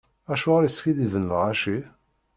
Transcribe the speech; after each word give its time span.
Acuɣer 0.33 0.63
iskiddiben 0.63 1.29
lɣaci? 1.29 1.77